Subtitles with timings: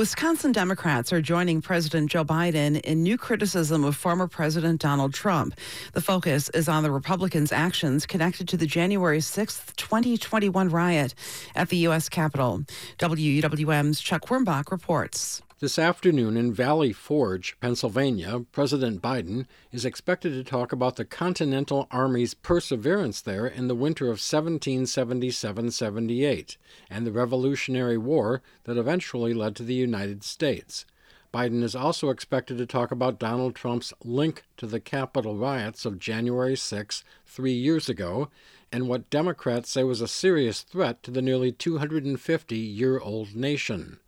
[0.00, 5.54] Wisconsin Democrats are joining President Joe Biden in new criticism of former President Donald Trump.
[5.92, 11.14] The focus is on the Republicans' actions connected to the January 6, 2021 riot
[11.54, 12.08] at the U.S.
[12.08, 12.64] Capitol.
[12.98, 15.42] WUWM's Chuck Quirmbach reports.
[15.60, 21.86] This afternoon in Valley Forge, Pennsylvania, President Biden is expected to talk about the Continental
[21.90, 26.56] Army's perseverance there in the winter of 1777 78
[26.88, 30.86] and the Revolutionary War that eventually led to the United States.
[31.30, 35.98] Biden is also expected to talk about Donald Trump's link to the Capitol riots of
[35.98, 38.30] January 6, three years ago,
[38.72, 44.00] and what Democrats say was a serious threat to the nearly 250 year old nation.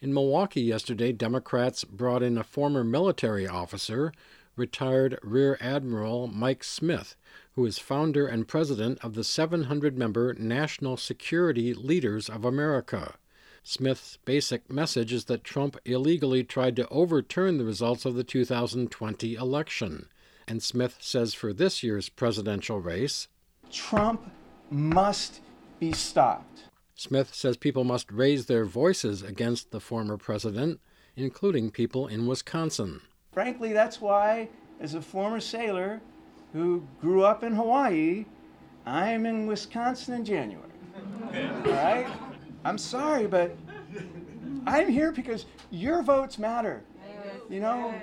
[0.00, 4.12] In Milwaukee yesterday, Democrats brought in a former military officer,
[4.54, 7.16] retired Rear Admiral Mike Smith,
[7.54, 13.16] who is founder and president of the 700 member National Security Leaders of America.
[13.64, 19.34] Smith's basic message is that Trump illegally tried to overturn the results of the 2020
[19.34, 20.08] election.
[20.46, 23.26] And Smith says for this year's presidential race
[23.72, 24.30] Trump
[24.70, 25.40] must
[25.80, 26.67] be stopped.
[26.98, 30.80] Smith says people must raise their voices against the former president,
[31.14, 33.00] including people in Wisconsin.
[33.30, 34.48] Frankly, that's why,
[34.80, 36.00] as a former sailor
[36.52, 38.24] who grew up in Hawaii,
[38.84, 40.68] I'm in Wisconsin in January.
[41.32, 42.08] All right?
[42.64, 43.56] I'm sorry, but
[44.66, 46.82] I'm here because your votes matter.
[47.48, 47.94] You know,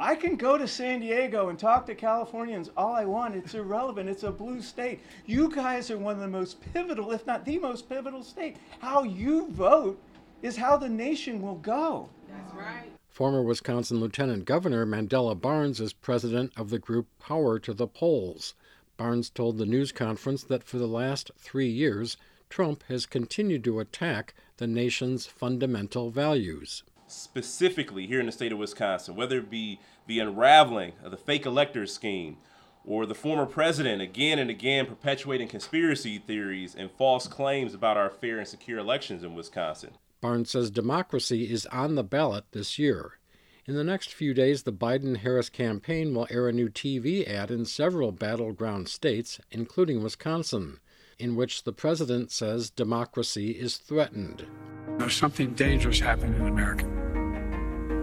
[0.00, 3.36] I can go to San Diego and talk to Californians all I want.
[3.36, 4.08] It's irrelevant.
[4.08, 5.00] It's a blue state.
[5.24, 8.56] You guys are one of the most pivotal, if not the most pivotal state.
[8.80, 10.02] How you vote
[10.42, 12.08] is how the nation will go.
[12.28, 12.90] That's right.
[13.08, 18.54] Former Wisconsin Lieutenant Governor Mandela Barnes is president of the group Power to the Polls.
[18.96, 22.16] Barnes told the news conference that for the last three years,
[22.50, 26.82] Trump has continued to attack the nation's fundamental values
[27.14, 31.46] specifically here in the state of Wisconsin, whether it be the unraveling of the fake
[31.46, 32.36] electors scheme
[32.84, 38.10] or the former president again and again perpetuating conspiracy theories and false claims about our
[38.10, 39.92] fair and secure elections in Wisconsin.
[40.20, 43.18] Barnes says democracy is on the ballot this year.
[43.66, 47.50] In the next few days, the Biden Harris campaign will air a new TV ad
[47.50, 50.80] in several battleground states, including Wisconsin,
[51.18, 54.46] in which the president says democracy is threatened.
[54.98, 56.93] There's something dangerous happening in America.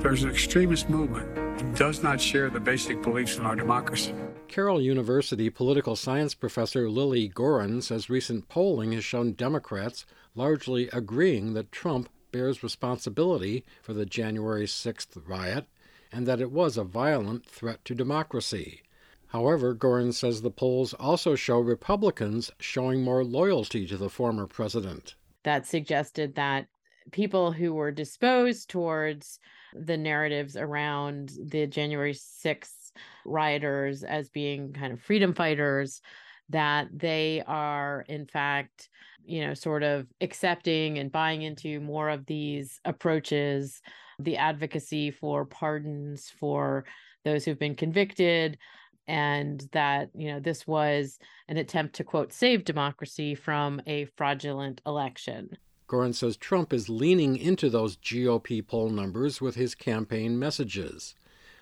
[0.00, 4.14] There's an extremist movement that does not share the basic beliefs in our democracy.
[4.48, 11.52] Carroll University political science professor Lilly Goren says recent polling has shown Democrats largely agreeing
[11.52, 15.66] that Trump bears responsibility for the January 6th riot
[16.10, 18.80] and that it was a violent threat to democracy.
[19.26, 25.14] However, Goren says the polls also show Republicans showing more loyalty to the former president.
[25.44, 26.68] That suggested that
[27.12, 29.38] people who were disposed towards
[29.74, 32.92] the narratives around the January 6th
[33.24, 36.00] rioters as being kind of freedom fighters,
[36.48, 38.88] that they are, in fact,
[39.24, 43.80] you know, sort of accepting and buying into more of these approaches,
[44.18, 46.84] the advocacy for pardons for
[47.24, 48.58] those who've been convicted,
[49.06, 54.80] and that you know this was an attempt to quote save democracy from a fraudulent
[54.86, 55.50] election
[55.90, 61.16] Goren says Trump is leaning into those GOP poll numbers with his campaign messages.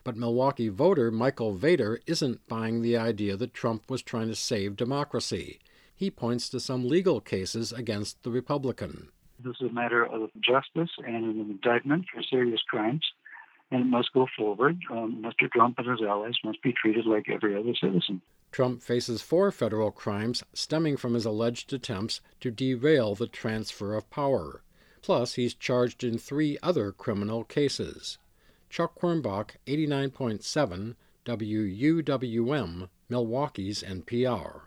[0.04, 4.76] But Milwaukee voter Michael Vader isn't buying the idea that Trump was trying to save
[4.76, 5.60] democracy.
[5.96, 9.08] He points to some legal cases against the Republican.
[9.42, 13.06] This is a matter of justice and an indictment for serious crimes,
[13.70, 14.78] and it must go forward.
[14.90, 15.50] Um, Mr.
[15.50, 18.20] Trump and his allies must be treated like every other citizen.
[18.50, 24.08] Trump faces four federal crimes stemming from his alleged attempts to derail the transfer of
[24.10, 24.62] power.
[25.02, 28.18] Plus, he's charged in three other criminal cases.
[28.70, 30.94] Chuck Quirmbach, 89.7,
[31.24, 34.62] WUWM, Milwaukee's NPR.